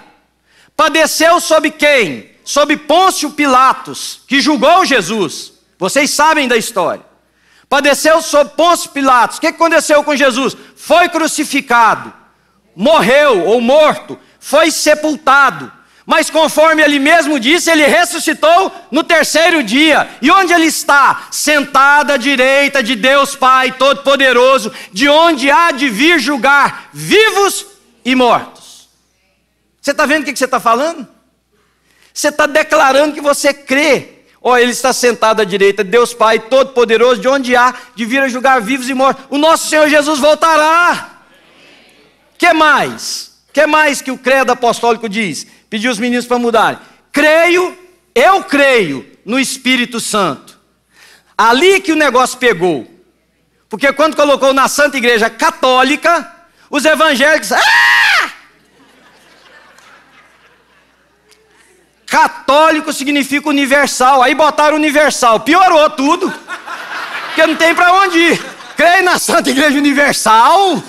[0.76, 2.32] Padeceu sob quem?
[2.44, 5.54] Sob Pôncio Pilatos, que julgou Jesus.
[5.78, 7.06] Vocês sabem da história.
[7.70, 9.38] Padeceu sob Pôncio Pilatos.
[9.38, 10.58] O que aconteceu com Jesus?
[10.76, 12.25] Foi crucificado
[12.76, 15.72] morreu ou morto, foi sepultado.
[16.06, 20.08] Mas conforme ele mesmo disse, ele ressuscitou no terceiro dia.
[20.22, 21.28] E onde ele está?
[21.32, 27.66] Sentado à direita de Deus Pai Todo-Poderoso, de onde há de vir julgar vivos
[28.04, 28.88] e mortos.
[29.82, 31.08] Você está vendo o que você está falando?
[32.14, 34.10] Você está declarando que você crê.
[34.42, 38.06] Ó, oh, ele está sentado à direita de Deus Pai Todo-Poderoso, de onde há de
[38.06, 39.26] vir a julgar vivos e mortos.
[39.32, 41.15] O nosso Senhor Jesus voltará
[42.38, 43.36] que mais?
[43.56, 45.48] que mais que o credo apostólico diz?
[45.70, 46.78] Pediu os meninos para mudarem.
[47.10, 47.78] Creio,
[48.14, 50.60] eu creio no Espírito Santo.
[51.38, 52.86] Ali que o negócio pegou.
[53.70, 56.30] Porque quando colocou na Santa Igreja Católica,
[56.70, 57.54] os evangélicos.
[57.54, 58.32] Ah!
[62.06, 64.22] Católico significa universal.
[64.22, 65.40] Aí botaram universal.
[65.40, 66.30] Piorou tudo.
[67.28, 68.46] Porque não tem para onde ir.
[68.76, 70.84] Creio na Santa Igreja Universal.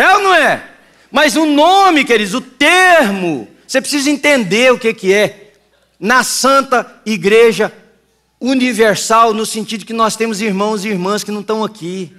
[0.00, 0.64] É ou não é?
[1.10, 5.52] Mas o nome, queridos, o termo, você precisa entender o que, que é.
[5.98, 7.72] Na Santa Igreja
[8.40, 12.10] Universal, no sentido que nós temos irmãos e irmãs que não estão aqui,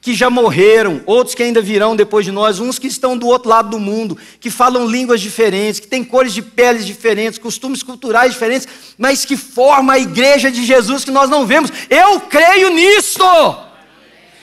[0.00, 3.50] que já morreram, outros que ainda virão depois de nós, uns que estão do outro
[3.50, 8.32] lado do mundo, que falam línguas diferentes, que têm cores de peles diferentes, costumes culturais
[8.32, 11.72] diferentes, mas que formam a igreja de Jesus que nós não vemos.
[11.90, 13.24] Eu creio nisto.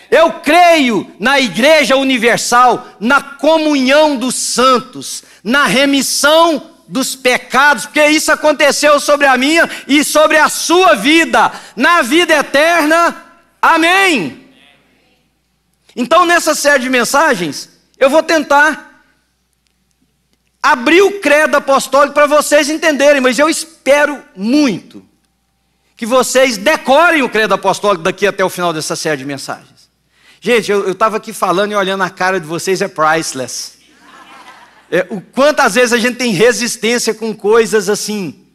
[0.10, 8.32] Eu creio na igreja universal, na comunhão dos santos, na remissão dos pecados, porque isso
[8.32, 13.24] aconteceu sobre a minha e sobre a sua vida, na vida eterna.
[13.62, 14.48] Amém.
[15.96, 19.02] Então, nessa série de mensagens, eu vou tentar
[20.62, 25.04] abrir o credo apostólico para vocês entenderem, mas eu espero muito
[25.96, 29.77] que vocês decorem o credo apostólico daqui até o final dessa série de mensagens.
[30.40, 33.78] Gente, eu estava aqui falando e olhando a cara de vocês, é priceless.
[34.90, 38.46] É, o quantas vezes a gente tem resistência com coisas assim,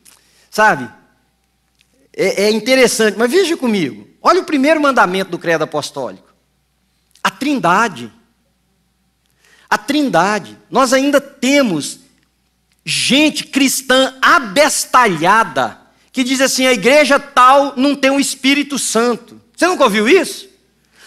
[0.50, 0.88] sabe?
[2.14, 4.08] É, é interessante, mas veja comigo.
[4.20, 6.32] Olha o primeiro mandamento do credo apostólico.
[7.22, 8.12] A Trindade.
[9.68, 10.56] A Trindade.
[10.70, 12.00] Nós ainda temos
[12.84, 15.80] gente cristã abestalhada
[16.12, 19.40] que diz assim: a igreja tal não tem o Espírito Santo.
[19.56, 20.51] Você nunca ouviu isso?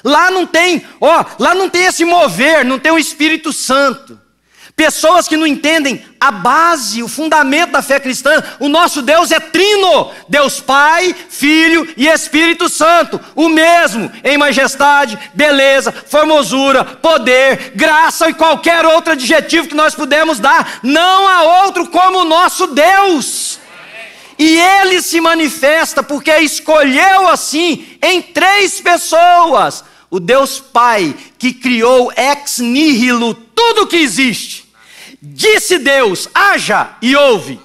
[0.05, 4.21] Lá não tem, ó, lá não tem esse mover, não tem o Espírito Santo.
[4.75, 8.43] Pessoas que não entendem a base, o fundamento da fé cristã.
[8.59, 13.19] O nosso Deus é trino: Deus Pai, Filho e Espírito Santo.
[13.33, 20.39] O mesmo em majestade, beleza, formosura, poder, graça e qualquer outro adjetivo que nós pudermos
[20.39, 20.81] dar.
[20.83, 23.59] Não há outro como o nosso Deus.
[24.37, 29.85] E ele se manifesta porque escolheu assim em três pessoas.
[30.09, 34.65] O Deus Pai que criou ex nihilo tudo que existe
[35.27, 37.59] Disse Deus: haja e ouve.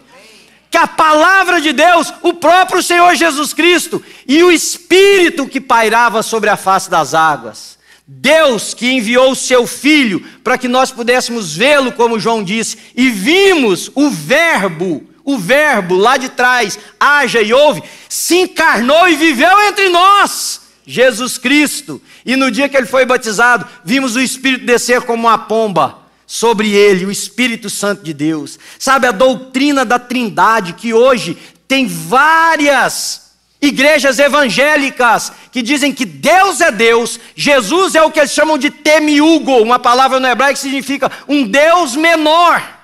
[0.71, 6.23] Que a palavra de Deus, o próprio Senhor Jesus Cristo e o Espírito que pairava
[6.23, 7.79] sobre a face das águas.
[8.07, 13.11] Deus que enviou o seu Filho para que nós pudéssemos vê-lo, como João disse, e
[13.11, 19.61] vimos o Verbo, o Verbo lá de trás, haja e ouve, se encarnou e viveu
[19.63, 20.61] entre nós.
[20.91, 22.03] Jesus Cristo.
[22.27, 26.73] E no dia que ele foi batizado, vimos o Espírito descer como uma pomba sobre
[26.73, 28.59] ele, o Espírito Santo de Deus.
[28.77, 33.31] Sabe, a doutrina da Trindade, que hoje tem várias
[33.63, 38.71] igrejas evangélicas que dizem que Deus é Deus, Jesus é o que eles chamam de
[38.71, 42.81] temiugo, uma palavra no hebraico que significa um Deus menor.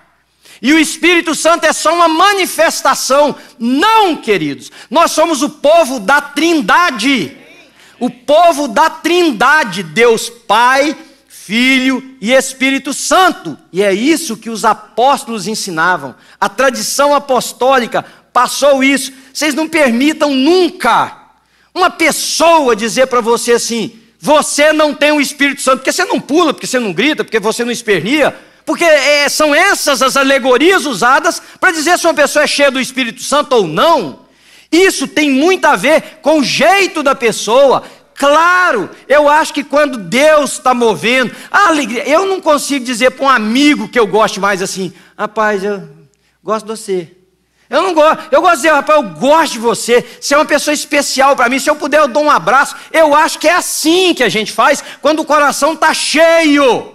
[0.62, 3.35] E o Espírito Santo é só uma manifestação.
[3.59, 7.46] Não, queridos, nós somos o povo da Trindade.
[7.99, 10.97] O povo da Trindade, Deus Pai,
[11.29, 13.57] Filho e Espírito Santo.
[13.73, 16.15] E é isso que os apóstolos ensinavam.
[16.41, 19.13] A tradição apostólica passou isso.
[19.33, 21.17] Vocês não permitam nunca
[21.73, 26.21] uma pessoa dizer para você assim: você não tem o Espírito Santo, porque você não
[26.21, 28.37] pula, porque você não grita, porque você não espernia.
[28.65, 32.81] Porque é, são essas as alegorias usadas para dizer se uma pessoa é cheia do
[32.81, 34.26] Espírito Santo ou não.
[34.70, 37.85] Isso tem muito a ver com o jeito da pessoa,
[38.16, 42.09] Claro, eu acho que quando Deus está movendo, a alegria.
[42.09, 45.87] Eu não consigo dizer para um amigo que eu gosto mais assim, rapaz, eu
[46.42, 47.12] gosto de você.
[47.68, 50.46] Eu não gosto, eu gosto de dizer, rapaz, eu gosto de você, você é uma
[50.46, 52.74] pessoa especial para mim, se eu puder eu dou um abraço.
[52.90, 56.94] Eu acho que é assim que a gente faz quando o coração está cheio.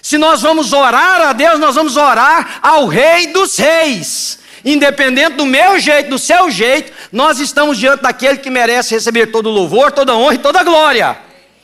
[0.00, 5.46] Se nós vamos orar a Deus, nós vamos orar ao Rei dos Reis independente do
[5.46, 9.92] meu jeito, do seu jeito, nós estamos diante daquele que merece receber todo o louvor,
[9.92, 11.16] toda a honra e toda a glória.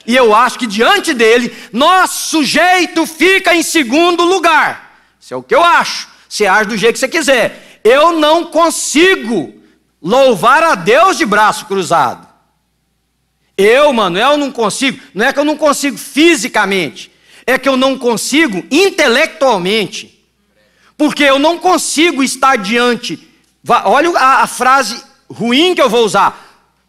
[0.06, 5.00] E eu acho que diante dele, nosso jeito fica em segundo lugar.
[5.20, 6.08] Isso é o que eu acho.
[6.28, 7.80] Você age do jeito que você quiser.
[7.84, 9.52] Eu não consigo
[10.00, 12.26] louvar a Deus de braço cruzado.
[13.56, 15.00] Eu, Manuel, não consigo.
[15.12, 17.10] Não é que eu não consigo fisicamente,
[17.46, 20.11] é que eu não consigo intelectualmente
[21.02, 23.28] porque eu não consigo estar diante.
[23.84, 26.40] Olha a, a frase ruim que eu vou usar: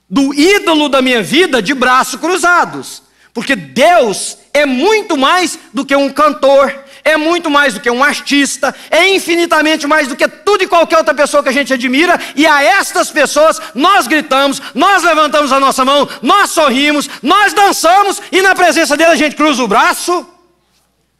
[0.08, 3.02] do ídolo da minha vida de braços cruzados.
[3.34, 6.72] Porque Deus é muito mais do que um cantor,
[7.04, 11.00] é muito mais do que um artista, é infinitamente mais do que tudo e qualquer
[11.00, 15.60] outra pessoa que a gente admira, e a estas pessoas nós gritamos, nós levantamos a
[15.60, 20.24] nossa mão, nós sorrimos, nós dançamos, e na presença dele a gente cruza o braço.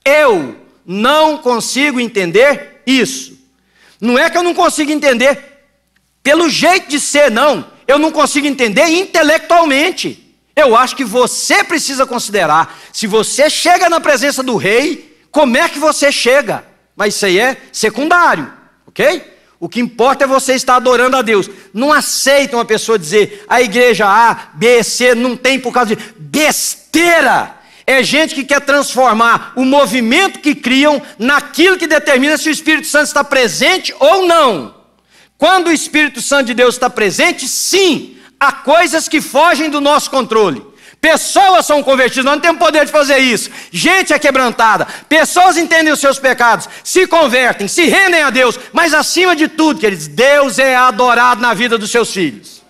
[0.06, 3.38] Eu não consigo entender isso.
[4.00, 5.54] Não é que eu não consigo entender
[6.22, 7.66] pelo jeito de ser, não.
[7.88, 10.20] Eu não consigo entender intelectualmente.
[10.56, 12.80] Eu acho que você precisa considerar.
[12.92, 16.64] Se você chega na presença do rei, como é que você chega?
[16.96, 18.52] Mas isso aí é secundário,
[18.86, 19.34] ok?
[19.60, 21.50] O que importa é você estar adorando a Deus.
[21.74, 26.04] Não aceita uma pessoa dizer a igreja A, B, C não tem por causa de
[26.18, 27.63] besteira.
[27.86, 32.88] É gente que quer transformar o movimento que criam naquilo que determina se o Espírito
[32.88, 34.76] Santo está presente ou não.
[35.38, 40.10] Quando o Espírito Santo de Deus está presente, sim, há coisas que fogem do nosso
[40.10, 40.66] controle.
[41.02, 43.50] Pessoas são convertidas, nós não temos poder de fazer isso.
[43.70, 48.94] Gente é quebrantada, pessoas entendem os seus pecados, se convertem, se rendem a Deus, mas
[48.94, 52.64] acima de tudo, queridos, Deus é adorado na vida dos seus filhos.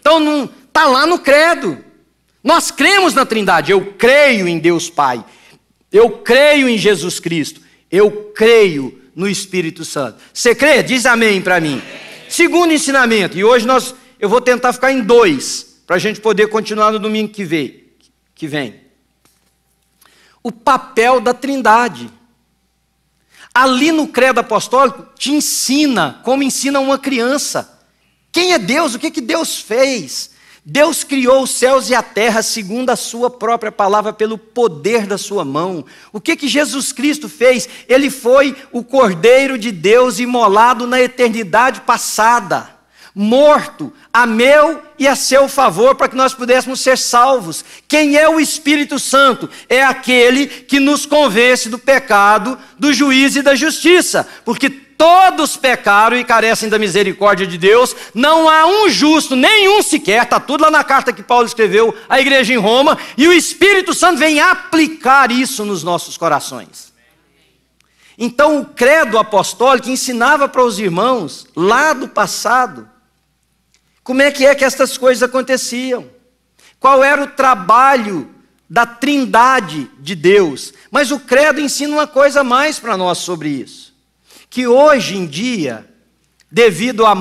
[0.00, 1.89] Então não está lá no credo.
[2.42, 3.72] Nós cremos na Trindade.
[3.72, 5.24] Eu creio em Deus Pai.
[5.92, 7.60] Eu creio em Jesus Cristo.
[7.90, 10.18] Eu creio no Espírito Santo.
[10.32, 10.82] Você crê?
[10.82, 11.82] Diz amém para mim.
[12.28, 16.48] Segundo ensinamento, e hoje nós eu vou tentar ficar em dois, para a gente poder
[16.48, 17.84] continuar no domingo que vem.
[18.34, 18.80] Que vem.
[20.42, 22.10] O papel da Trindade.
[23.52, 27.78] Ali no credo apostólico te ensina como ensina uma criança.
[28.30, 28.94] Quem é Deus?
[28.94, 30.30] O que, que Deus fez?
[30.72, 35.18] Deus criou os céus e a terra segundo a sua própria palavra, pelo poder da
[35.18, 35.84] sua mão.
[36.12, 37.68] O que que Jesus Cristo fez?
[37.88, 42.70] Ele foi o Cordeiro de Deus imolado na eternidade passada,
[43.12, 47.64] morto a meu e a seu favor para que nós pudéssemos ser salvos.
[47.88, 49.50] Quem é o Espírito Santo?
[49.68, 56.14] É aquele que nos convence do pecado, do juízo e da justiça, porque todos pecaram
[56.18, 60.70] e carecem da misericórdia de Deus, não há um justo, nenhum sequer, está tudo lá
[60.70, 65.32] na carta que Paulo escreveu à igreja em Roma, e o Espírito Santo vem aplicar
[65.32, 66.92] isso nos nossos corações.
[68.18, 72.86] Então, o credo apostólico ensinava para os irmãos, lá do passado,
[74.04, 76.10] como é que é que estas coisas aconteciam,
[76.78, 78.28] qual era o trabalho
[78.68, 80.74] da trindade de Deus.
[80.90, 83.89] Mas o credo ensina uma coisa mais para nós sobre isso
[84.50, 85.88] que hoje em dia,
[86.50, 87.14] devido a,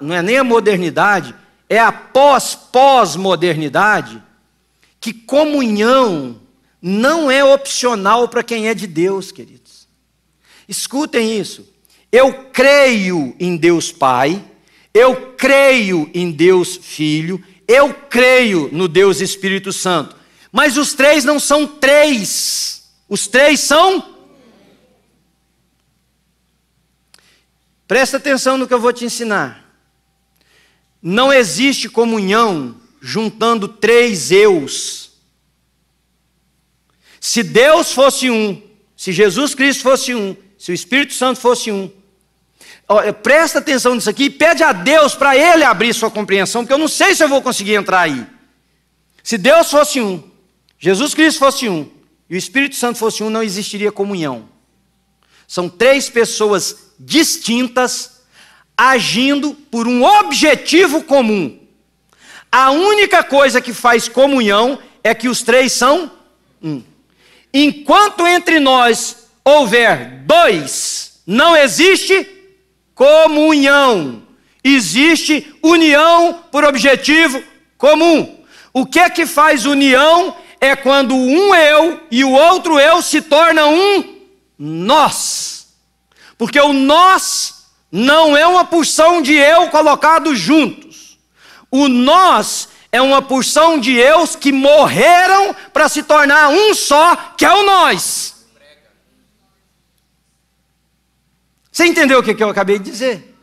[0.00, 1.34] não é nem a modernidade,
[1.68, 4.22] é a pós-pós-modernidade,
[4.98, 6.40] que comunhão
[6.80, 9.86] não é opcional para quem é de Deus, queridos.
[10.66, 11.68] Escutem isso.
[12.10, 14.42] Eu creio em Deus Pai,
[14.94, 20.16] eu creio em Deus Filho, eu creio no Deus Espírito Santo.
[20.50, 24.11] Mas os três não são três, os três são
[27.92, 29.70] Presta atenção no que eu vou te ensinar.
[31.02, 35.10] Não existe comunhão juntando três eus.
[37.20, 38.62] Se Deus fosse um,
[38.96, 41.92] se Jesus Cristo fosse um, se o Espírito Santo fosse um,
[43.22, 46.78] presta atenção nisso aqui e pede a Deus para Ele abrir sua compreensão, porque eu
[46.78, 48.26] não sei se eu vou conseguir entrar aí.
[49.22, 50.30] Se Deus fosse um,
[50.78, 51.90] Jesus Cristo fosse um,
[52.30, 54.48] e o Espírito Santo fosse um, não existiria comunhão.
[55.46, 58.22] São três pessoas distintas,
[58.76, 61.58] agindo por um objetivo comum.
[62.50, 66.10] A única coisa que faz comunhão é que os três são
[66.62, 66.82] um.
[67.52, 72.26] Enquanto entre nós houver dois, não existe
[72.94, 74.22] comunhão.
[74.64, 77.42] Existe união por objetivo
[77.76, 78.44] comum.
[78.72, 80.36] O que é que faz união?
[80.60, 84.20] É quando um eu e o outro eu se tornam um
[84.56, 85.61] nós.
[86.42, 91.16] Porque o nós não é uma porção de eu colocados juntos.
[91.70, 97.46] O nós é uma porção de eus que morreram para se tornar um só, que
[97.46, 98.44] é o nós.
[101.70, 103.36] Você entendeu o que eu acabei de dizer?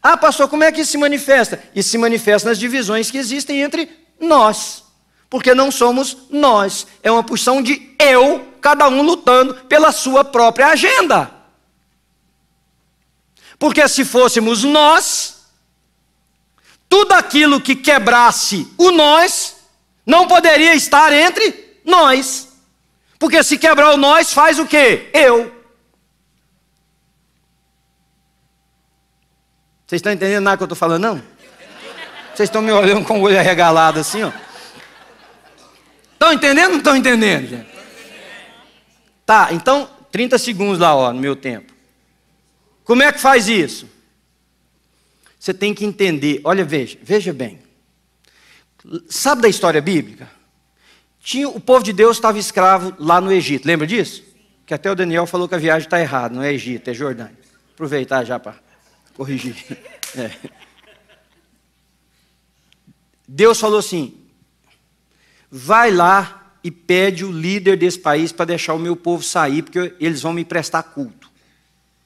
[0.00, 1.60] Ah, pastor, como é que isso se manifesta?
[1.74, 3.90] Isso se manifesta nas divisões que existem entre
[4.20, 4.84] nós.
[5.28, 6.86] Porque não somos nós.
[7.02, 11.39] É uma porção de eu, cada um lutando pela sua própria agenda.
[13.60, 15.44] Porque se fôssemos nós,
[16.88, 19.56] tudo aquilo que quebrasse o nós,
[20.06, 22.48] não poderia estar entre nós.
[23.18, 25.10] Porque se quebrar o nós, faz o quê?
[25.12, 25.54] Eu.
[29.86, 31.22] Vocês estão entendendo nada que eu estou falando, não?
[32.34, 34.32] Vocês estão me olhando com o olho arregalado assim, ó.
[36.14, 37.62] Estão entendendo ou não estão entendendo?
[39.26, 41.69] Tá, então, 30 segundos lá, ó, no meu tempo.
[42.84, 43.88] Como é que faz isso?
[45.38, 46.40] Você tem que entender.
[46.44, 47.58] Olha, veja, veja bem.
[49.08, 50.30] Sabe da história bíblica?
[51.20, 53.66] Tinha, o povo de Deus estava escravo lá no Egito.
[53.66, 54.22] Lembra disso?
[54.66, 56.34] Que até o Daniel falou que a viagem está errada.
[56.34, 57.38] Não é Egito, é Jordânia.
[57.74, 58.56] Aproveitar já para
[59.14, 59.56] corrigir.
[60.16, 60.28] É.
[63.28, 64.12] Deus falou assim:
[65.48, 69.94] vai lá e pede o líder desse país para deixar o meu povo sair, porque
[70.00, 71.29] eles vão me prestar culto.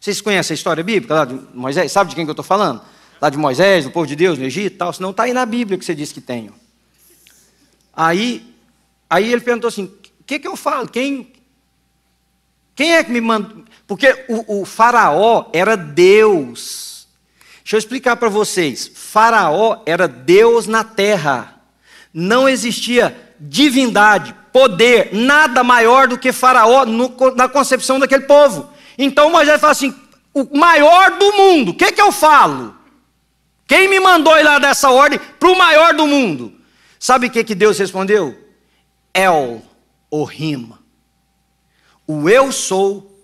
[0.05, 1.91] Vocês conhecem a história bíblica lá de Moisés?
[1.91, 2.83] Sabe de quem que eu estou falando?
[3.19, 4.93] Lá de Moisés, do povo de Deus no Egito e tal.
[4.93, 6.51] Senão está aí na Bíblia que você disse que tem.
[7.97, 8.55] Aí,
[9.09, 10.87] aí ele perguntou assim: O que, que eu falo?
[10.89, 11.33] Quem,
[12.75, 13.65] quem é que me mandou?
[13.87, 17.09] Porque o, o Faraó era Deus.
[17.63, 18.91] Deixa eu explicar para vocês.
[18.95, 21.63] Faraó era Deus na terra.
[22.13, 28.74] Não existia divindade, poder, nada maior do que Faraó no, na concepção daquele povo.
[28.99, 29.95] Então Moisés fala assim:
[30.33, 32.75] o maior do mundo, o que, que eu falo?
[33.67, 36.53] Quem me mandou ir lá dessa ordem para o maior do mundo?
[36.99, 38.37] Sabe o que, que Deus respondeu?
[39.13, 39.63] El,
[40.11, 40.81] o rima.
[42.07, 43.15] O eu sou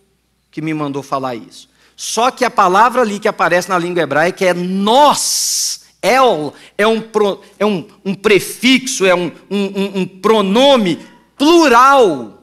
[0.51, 1.69] que me mandou falar isso.
[1.97, 5.83] Só que a palavra ali que aparece na língua hebraica é nós.
[6.01, 10.99] El é um, pro, é um, um prefixo, é um, um, um pronome
[11.37, 12.43] plural.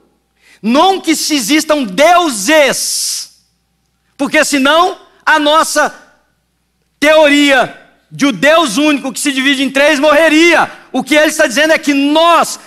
[0.62, 3.17] Não que se existam deuses,
[4.18, 5.94] porque senão a nossa
[7.00, 10.72] teoria de o Deus único que se divide em três morreria.
[10.92, 12.60] O que ele está dizendo é que nós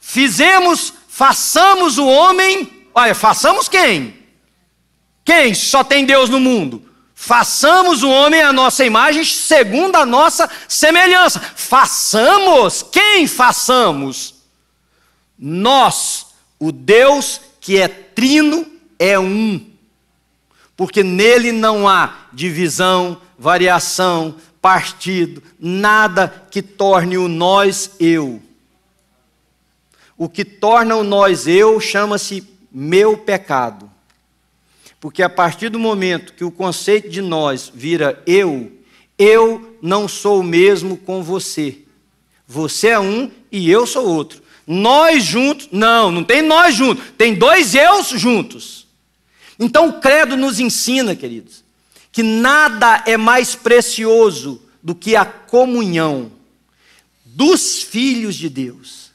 [0.00, 2.86] fizemos, façamos o homem.
[2.94, 4.18] Olha, façamos quem?
[5.24, 6.84] Quem só tem Deus no mundo?
[7.14, 11.40] Façamos o homem à nossa imagem, segundo a nossa semelhança.
[11.40, 12.82] Façamos.
[12.82, 14.36] Quem façamos?
[15.38, 16.26] Nós,
[16.58, 18.66] o Deus que é trino,
[18.98, 19.67] é um.
[20.78, 28.40] Porque nele não há divisão, variação, partido, nada que torne o nós eu.
[30.16, 33.90] O que torna o nós eu chama-se meu pecado.
[35.00, 38.70] Porque a partir do momento que o conceito de nós vira eu,
[39.18, 41.78] eu não sou o mesmo com você.
[42.46, 44.40] Você é um e eu sou outro.
[44.64, 48.87] Nós juntos, não, não tem nós juntos, tem dois eus juntos.
[49.58, 51.64] Então o credo nos ensina, queridos,
[52.12, 56.30] que nada é mais precioso do que a comunhão
[57.24, 59.10] dos filhos de Deus.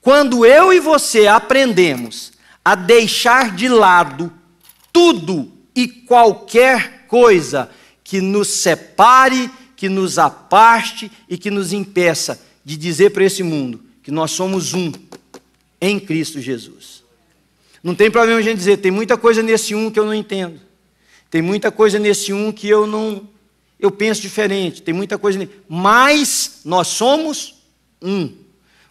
[0.00, 2.32] Quando eu e você aprendemos
[2.64, 4.32] a deixar de lado
[4.92, 7.70] tudo e qualquer coisa
[8.02, 13.82] que nos separe, que nos aparte e que nos impeça de dizer para esse mundo
[14.02, 14.92] que nós somos um
[15.80, 17.04] em Cristo Jesus.
[17.82, 20.60] Não tem problema a gente dizer, tem muita coisa nesse um que eu não entendo.
[21.30, 23.28] Tem muita coisa nesse um que eu não
[23.78, 27.62] eu penso diferente, tem muita coisa, mas nós somos
[28.02, 28.32] um.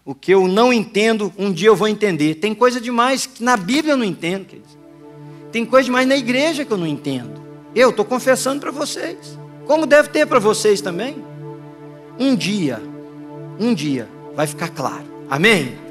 [0.06, 2.36] O que eu não entendo, um dia eu vou entender.
[2.36, 4.48] Tem coisa demais que na Bíblia eu não entendo.
[5.52, 7.42] Tem coisa demais na igreja que eu não entendo.
[7.76, 11.22] Eu estou confessando para vocês, como deve ter para vocês também.
[12.18, 12.82] Um dia,
[13.60, 15.06] um dia vai ficar claro.
[15.30, 15.87] Amém?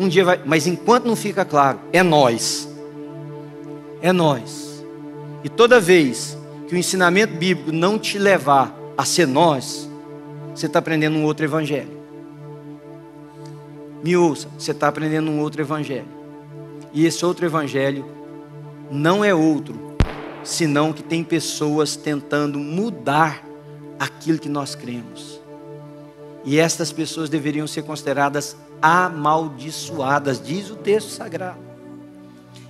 [0.00, 2.66] Um dia vai, mas enquanto não fica claro, é nós.
[4.00, 4.82] É nós.
[5.44, 9.86] E toda vez que o ensinamento bíblico não te levar a ser nós,
[10.54, 12.00] você está aprendendo um outro evangelho.
[14.02, 16.08] Me ouça, você está aprendendo um outro evangelho.
[16.94, 18.06] E esse outro evangelho
[18.90, 19.78] não é outro,
[20.42, 23.44] senão que tem pessoas tentando mudar
[23.98, 25.38] aquilo que nós cremos.
[26.42, 31.58] E estas pessoas deveriam ser consideradas amaldiçoadas, diz o texto sagrado.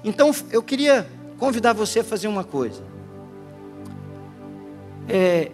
[0.02, 1.06] Então eu queria
[1.38, 2.82] convidar você a fazer uma coisa.
[5.08, 5.50] É,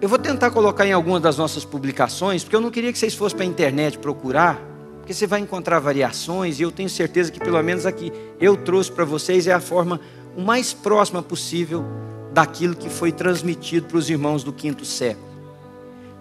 [0.00, 3.14] eu vou tentar colocar em algumas das nossas publicações, porque eu não queria que vocês
[3.14, 4.60] fossem para a internet procurar,
[4.98, 8.92] porque você vai encontrar variações, e eu tenho certeza que pelo menos aqui eu trouxe
[8.92, 10.00] para vocês é a forma
[10.36, 11.84] o mais próxima possível
[12.32, 15.35] daquilo que foi transmitido para os irmãos do quinto século.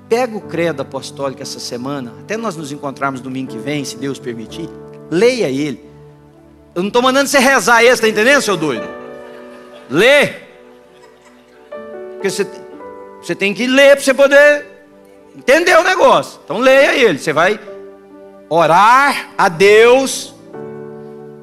[0.08, 4.20] Pega o credo apostólico essa semana, até nós nos encontrarmos domingo que vem, se Deus
[4.20, 4.70] permitir,
[5.10, 5.84] leia ele.
[6.76, 8.88] Eu não estou mandando você rezar esse, está entendendo, seu doido?
[9.89, 10.45] Lê,
[12.26, 12.47] porque você,
[13.22, 14.66] você tem que ler para você poder
[15.38, 16.39] entender o negócio.
[16.43, 17.20] Então leia ele.
[17.20, 17.60] Você vai
[18.49, 20.34] orar a Deus.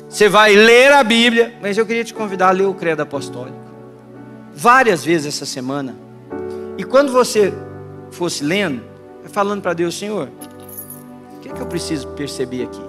[0.08, 1.54] Você vai ler a Bíblia.
[1.62, 3.56] Mas eu queria te convidar a ler o Credo Apostólico.
[4.52, 5.94] Várias vezes essa semana.
[6.76, 7.54] E quando você
[8.12, 8.82] fosse lendo,
[9.20, 10.28] vai falando para Deus, Senhor,
[11.36, 12.82] o que, é que eu preciso perceber aqui?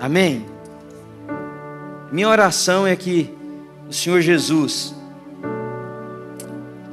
[0.00, 0.46] Amém?
[2.10, 3.32] Minha oração é que
[3.88, 4.94] o Senhor Jesus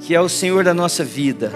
[0.10, 1.52] que é o Senhor da nossa vida.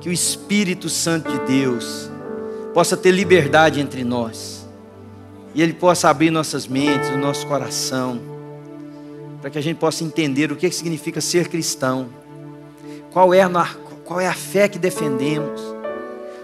[0.00, 2.10] Que o Espírito Santo de Deus
[2.72, 4.66] possa ter liberdade entre nós.
[5.54, 8.18] E Ele possa abrir nossas mentes, o nosso coração,
[9.40, 12.08] para que a gente possa entender o que significa ser cristão.
[13.12, 13.74] Qual é a,
[14.04, 15.60] qual é a fé que defendemos?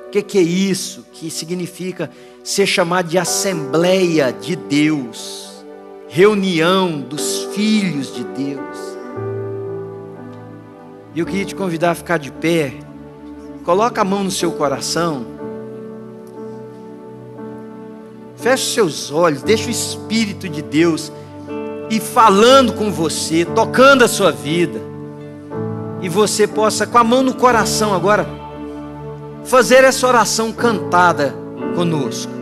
[0.07, 2.11] O que é isso que significa
[2.43, 5.65] ser chamado de Assembleia de Deus,
[6.09, 8.97] reunião dos filhos de Deus?
[11.15, 12.75] E eu queria te convidar a ficar de pé.
[13.65, 15.27] Coloca a mão no seu coração.
[18.37, 21.11] Feche seus olhos, deixa o Espírito de Deus
[21.91, 24.80] ir falando com você, tocando a sua vida.
[26.03, 28.26] E você possa, com a mão no coração agora,
[29.45, 31.34] fazer essa oração cantada
[31.74, 32.36] conosco.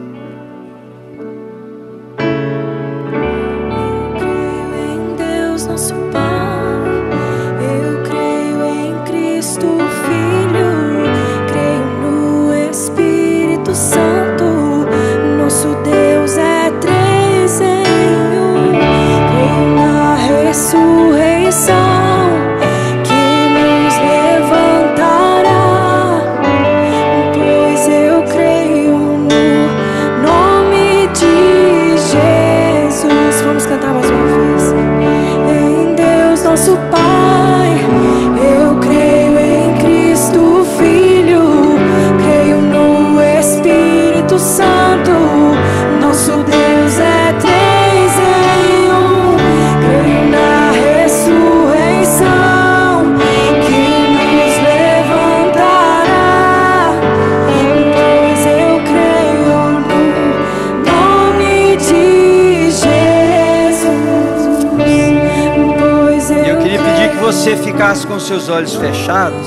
[67.52, 69.46] Ficasse com seus olhos fechados.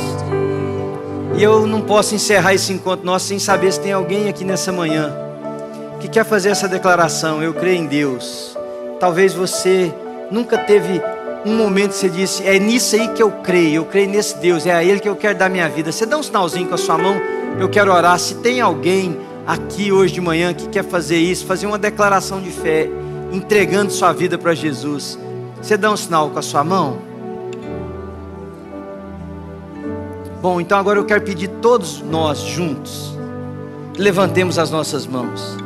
[1.35, 4.71] E eu não posso encerrar esse encontro nosso sem saber se tem alguém aqui nessa
[4.71, 5.11] manhã
[5.99, 7.41] que quer fazer essa declaração.
[7.41, 8.55] Eu creio em Deus.
[8.99, 9.91] Talvez você
[10.31, 11.01] nunca teve
[11.43, 13.77] um momento que você disse: É nisso aí que eu creio.
[13.77, 14.65] Eu creio nesse Deus.
[14.67, 15.91] É a Ele que eu quero dar minha vida.
[15.91, 17.15] Você dá um sinalzinho com a sua mão.
[17.59, 18.19] Eu quero orar.
[18.19, 19.17] Se tem alguém
[19.47, 22.89] aqui hoje de manhã que quer fazer isso, fazer uma declaração de fé,
[23.31, 25.17] entregando sua vida para Jesus,
[25.59, 27.06] você dá um sinal com a sua mão.
[30.49, 33.13] Bom, então agora eu quero pedir todos nós juntos,
[33.97, 35.57] levantemos as nossas mãos.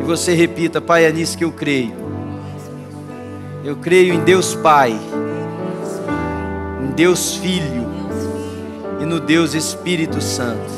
[0.00, 1.92] E você repita, Pai, é nisso que eu creio.
[3.64, 4.98] Eu creio em Deus Pai,
[6.82, 7.86] em Deus Filho
[9.00, 10.72] e no Deus Espírito Santo.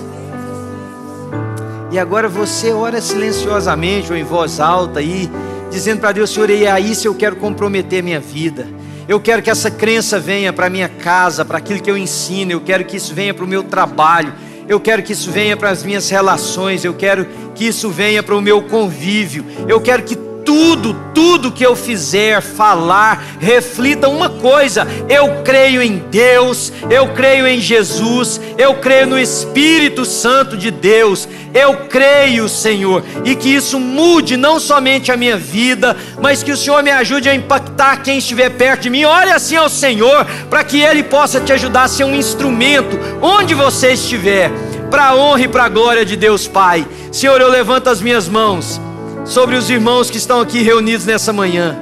[1.91, 5.31] E agora você ora silenciosamente ou em voz alta aí,
[5.71, 8.84] dizendo para Deus, Senhor, e é aí se eu quero comprometer minha vida.
[9.07, 12.53] Eu quero que essa crença venha para minha casa, para aquilo que eu ensino.
[12.53, 14.33] Eu quero que isso venha para o meu trabalho.
[14.67, 16.85] Eu quero que isso venha para as minhas relações.
[16.85, 19.45] Eu quero que isso venha para o meu convívio.
[19.69, 25.99] Eu quero que tudo, tudo que eu fizer, falar, reflita uma coisa: eu creio em
[26.11, 33.03] Deus, eu creio em Jesus, eu creio no Espírito Santo de Deus, eu creio, Senhor,
[33.25, 37.29] e que isso mude não somente a minha vida, mas que o Senhor me ajude
[37.29, 39.05] a impactar quem estiver perto de mim.
[39.05, 43.55] Olhe assim ao Senhor, para que Ele possa te ajudar a ser um instrumento onde
[43.55, 44.51] você estiver,
[44.91, 46.87] para a honra e para a glória de Deus Pai.
[47.11, 48.81] Senhor, eu levanto as minhas mãos
[49.25, 51.77] sobre os irmãos que estão aqui reunidos nessa manhã.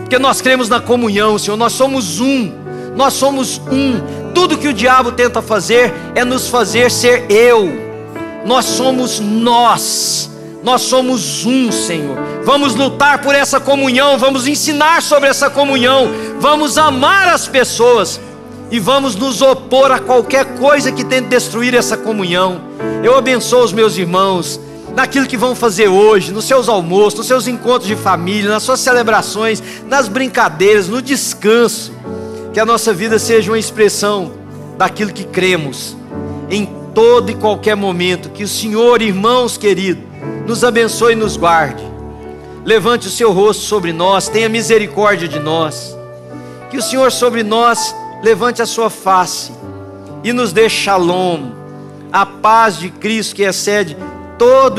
[0.00, 2.52] Porque nós cremos na comunhão, Senhor, nós somos um.
[2.96, 4.32] Nós somos um.
[4.34, 7.70] Tudo que o diabo tenta fazer é nos fazer ser eu.
[8.46, 10.30] Nós somos nós.
[10.62, 12.16] Nós somos um, Senhor.
[12.44, 18.18] Vamos lutar por essa comunhão, vamos ensinar sobre essa comunhão, vamos amar as pessoas
[18.70, 22.60] e vamos nos opor a qualquer coisa que tente destruir essa comunhão.
[23.04, 24.58] Eu abençoo os meus irmãos
[24.98, 28.80] naquilo que vão fazer hoje, nos seus almoços, nos seus encontros de família, nas suas
[28.80, 31.92] celebrações, nas brincadeiras, no descanso.
[32.52, 34.32] Que a nossa vida seja uma expressão
[34.76, 35.96] daquilo que cremos
[36.50, 38.30] em todo e qualquer momento.
[38.30, 40.02] Que o Senhor, irmãos queridos,
[40.48, 41.84] nos abençoe e nos guarde.
[42.64, 45.96] Levante o seu rosto sobre nós, tenha misericórdia de nós.
[46.72, 49.52] Que o Senhor sobre nós levante a sua face
[50.24, 51.52] e nos dê shalom,
[52.12, 53.96] a paz de Cristo que excede
[54.38, 54.76] todo